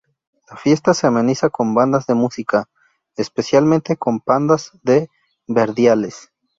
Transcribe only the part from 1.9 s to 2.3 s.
de